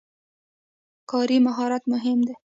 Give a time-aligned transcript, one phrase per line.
[1.09, 2.33] کاري مهارت مهم دی.